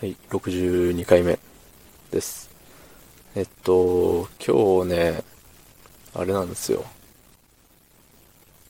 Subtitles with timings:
[0.00, 1.40] はい、62回目
[2.12, 2.48] です。
[3.34, 5.24] えっと、今日ね、
[6.14, 6.84] あれなんですよ。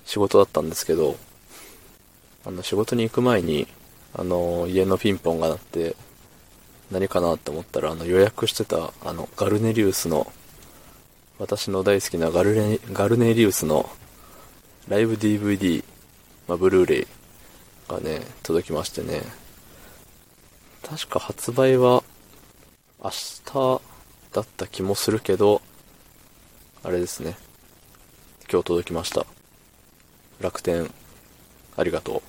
[0.06, 1.16] 仕事だったんですけど、
[2.46, 3.68] あの、仕事に行く前に、
[4.14, 5.96] あの、家のピンポンが鳴って、
[6.90, 10.32] 何かなって思ったら、あの、予約してた、あの、ガルネリウスの、
[11.38, 13.90] 私の大好きなガルネ、ガルネリウスの、
[14.88, 15.84] ライブ DVD、
[16.46, 17.06] まあ、ブルーレイ
[17.86, 19.20] がね、届きましてね、
[20.82, 22.02] 確か発売は
[23.02, 23.10] 明
[23.44, 23.80] 日
[24.32, 25.62] だった気もするけど、
[26.82, 27.36] あれですね。
[28.50, 29.26] 今日届きました。
[30.40, 30.90] 楽天、
[31.76, 32.16] ありがとう。
[32.18, 32.20] っ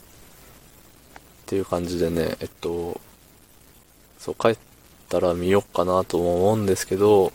[1.45, 2.99] ていう感じでね、えっと、
[4.17, 4.57] そう、帰っ
[5.07, 7.31] たら見よっかなとも思うんですけど、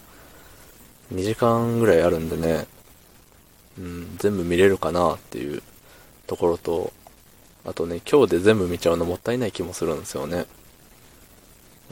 [1.13, 2.67] 2時間ぐらいあるんでね、
[3.79, 5.63] うん、全部見れるかなっていう
[6.27, 6.93] ところと、
[7.65, 10.47] あとね、今日で全部見ちゃうのもったいない気もするんですよね。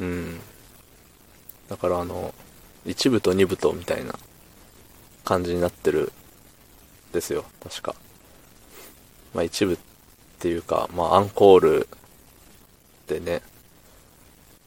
[0.02, 0.40] うん。
[1.68, 2.34] だからあの、
[2.86, 4.14] 1部と2部とみたいな
[5.24, 6.12] 感じになってる
[7.12, 7.94] ですよ、確か。
[9.32, 9.78] まあ1部っ
[10.40, 11.88] ていうか、まあアンコール
[13.06, 13.42] でね、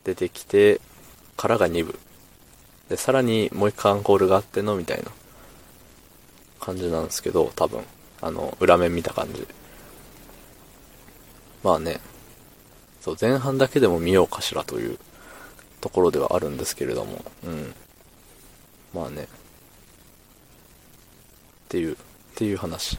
[0.05, 0.79] 出てきて
[1.35, 1.99] からが2部。
[2.87, 5.11] で、さらにもう一回アンコールがあってのみたいな
[6.61, 7.83] 感じなんですけど、多分。
[8.21, 9.45] あの、裏面見た感じ。
[11.61, 11.99] まあね、
[13.01, 14.97] そう、前半だけでも見ようかしらという
[15.85, 17.75] ところではあるんですけれども、うん。
[18.91, 19.21] まあね。
[19.21, 19.27] っ
[21.69, 21.97] ていう、っ
[22.33, 22.97] ていう話。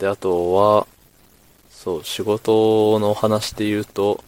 [0.00, 0.88] で、あとは、
[1.70, 4.24] そう、仕事の話で言うと、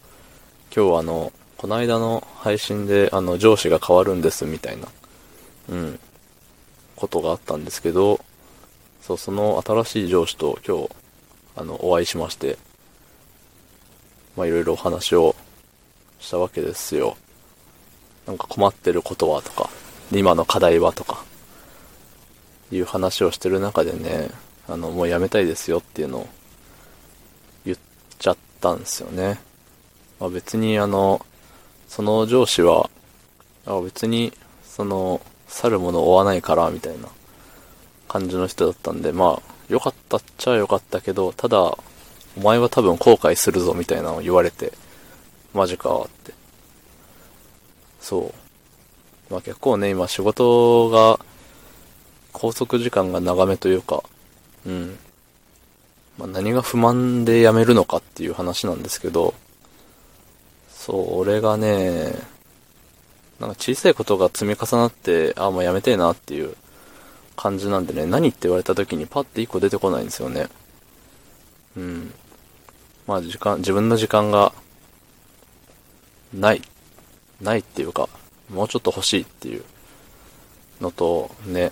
[0.73, 4.87] 今日あの、この間の配信で、あの、上司が変わるんですみたいな、
[5.67, 5.99] うん、
[6.95, 8.21] ことがあったんですけど、
[9.01, 10.89] そう、その新しい上司と今日、
[11.57, 12.57] あの、お会いしまして、
[14.37, 15.35] まあ、いろいろお話を
[16.21, 17.17] したわけですよ。
[18.29, 19.71] なんか困ってることはとか、
[20.11, 21.25] 今の課題はとか、
[22.71, 24.29] いう話をしてる中でね、
[24.67, 26.29] あの、もうやめたいですよっていうのを
[27.65, 27.77] 言っ
[28.19, 29.39] ちゃったんですよね。
[30.19, 31.25] まあ、別にあの、
[31.87, 32.91] その上司は、
[33.65, 34.31] あ別に、
[34.63, 37.07] その、去るものを追わないから、みたいな
[38.07, 41.79] 感じの人だったんで、まあ、良かったっちゃ良かったけど、ただ、お
[42.43, 44.73] 前は多分後悔するぞ、みたいなのを言われて、
[45.51, 46.38] マジか、って。
[48.01, 48.33] そ
[49.29, 49.33] う。
[49.33, 51.19] まあ結構ね、今仕事が、
[52.33, 54.03] 拘束時間が長めというか、
[54.65, 54.97] うん。
[56.17, 59.33] まあ何が不満で辞めるのかっていう話なんですけど、
[60.69, 62.13] そう、俺がね、
[63.39, 66.55] なんか小さいことが積み重なって、ああ、もうやめてえなっていう
[67.35, 70.47] 感じなんでね、何って言われた時にパッて一個出てこないんですよね。
[71.77, 72.13] うん。
[73.07, 74.51] まあ時間、自分の時間が、
[76.33, 76.61] ない。
[77.41, 78.09] ないっていうか、
[78.49, 79.63] もうちょっと欲しいっていう
[80.81, 81.71] のと、ね。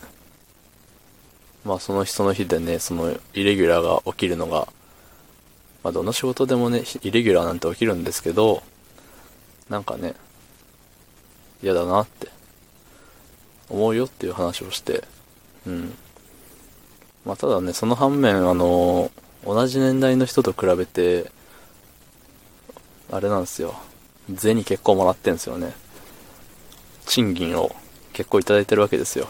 [1.66, 4.68] まあその日その日でね、そのイレギュラーが起きるのが、
[5.84, 8.64] まあどの仕事でもね、イレギュラーなんて起きるんですけど、
[9.70, 10.14] なんかね、
[11.62, 12.30] 嫌だなって、
[13.70, 15.04] 思うよっていう話をして、
[15.66, 15.94] うん。
[17.26, 19.12] まあただね、その反面、あの、
[19.46, 21.32] 同じ年代の人と比べて、
[23.12, 23.76] あれなんですよ。
[24.36, 25.74] 銭結構もらってんすよね。
[27.06, 27.74] 賃金を
[28.14, 29.28] 結構いただいてるわけですよ。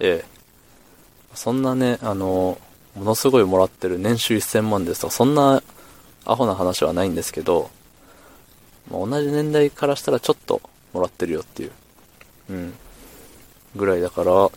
[0.00, 0.38] ええ。
[1.34, 2.58] そんなね、あの、
[2.94, 5.62] ものすごいもらってる年収1000万ですとか、そんな
[6.24, 7.70] アホな話はないんですけど、
[8.90, 10.60] ま、同じ年代からしたらちょっと
[10.92, 11.72] もらってるよっていう。
[12.50, 12.74] うん。
[13.76, 14.50] ぐらいだから、そ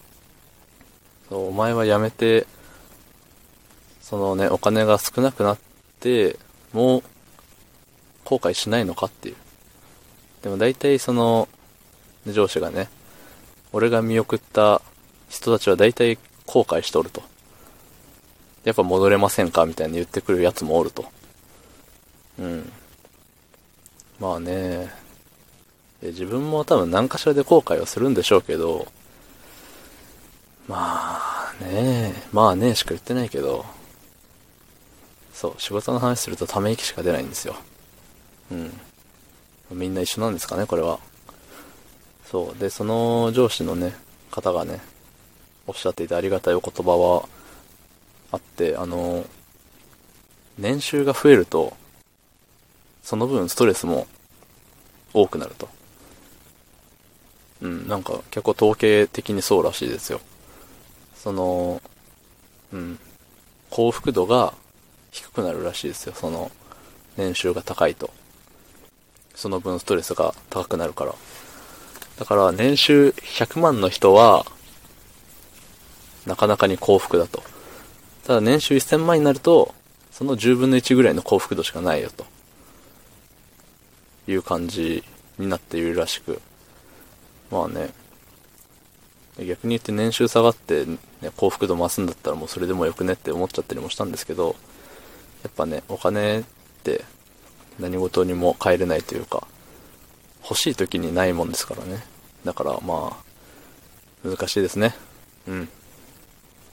[1.32, 2.46] うお前は辞めて、
[4.02, 5.60] そのね、お金が少なくなっ
[6.00, 6.38] て、
[6.74, 7.04] もう、
[8.26, 9.36] 後悔しないのかっていう。
[10.42, 11.48] でも大体その、
[12.28, 12.90] 上司がね、
[13.74, 14.82] 俺が見送った
[15.30, 17.24] 人たちは大体後悔しとると。
[18.64, 21.06] やっぱ戻れませんかみたいに言ってくるやつもおると。
[22.40, 22.72] うん。
[24.20, 24.92] まあね、
[26.02, 28.88] 自分も多分何かしらで後悔はするんでしょうけど、
[30.68, 33.66] まあねまあねしか言ってないけど、
[35.34, 37.56] そう、仕事の話するとため息しか出ないんですよ。
[38.52, 38.80] うん。
[39.72, 41.00] みんな一緒なんですかね、これは。
[42.30, 42.60] そう。
[42.60, 43.94] で、その上司のね、
[44.30, 44.82] 方がね、
[45.68, 47.28] おっしゃっていたありがたいお言葉は
[48.32, 49.26] あって、あの、
[50.58, 51.76] 年収が増えると、
[53.04, 54.08] その分ストレスも
[55.14, 55.70] 多くなると。
[57.62, 60.20] うん、なんか結構統計的にそうらしいですよ。
[61.16, 61.82] その、
[62.74, 63.00] うん、
[63.70, 64.54] 幸福度が
[65.12, 66.52] 低くなるらしいですよ、その、
[67.18, 68.10] 年収が高いと。
[69.36, 71.16] その分ストレスが高くなるから。
[72.18, 74.46] だから年収100万の人は、
[76.26, 77.44] なかなかに幸福だと。
[78.26, 79.74] ただ年収1000万になると、
[80.12, 82.26] その10分の1ぐらいの幸福度しかないよと。
[84.28, 85.04] いう感じ
[85.40, 86.40] になっているらしく。
[87.50, 87.90] まあね。
[89.40, 90.98] 逆に言って年収下がって、ね、
[91.36, 94.56] 幸福度増すんだったらもうそれでもよくねって思っちゃったりもしたんですけど、
[95.44, 96.44] やっぱね、お金っ
[96.84, 97.04] て
[97.82, 99.48] 何事にも変えれないというか、
[100.44, 102.04] 欲しい時にないもんですからね。
[102.46, 103.18] だからま
[104.24, 104.96] あ、難しいですね。
[105.48, 105.70] うん。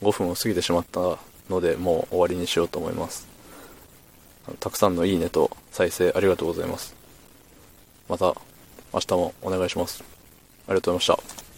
[0.01, 1.17] 5分を過ぎてしまった
[1.49, 3.27] ので、もう終わりにしようと思います。
[4.59, 6.95] たくさんのいいねと再生ありがとうございます。
[8.07, 8.35] また
[8.93, 10.03] 明日もお願いします。
[10.67, 11.48] ありがとうございました。